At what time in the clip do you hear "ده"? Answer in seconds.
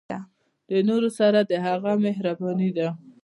2.77-2.87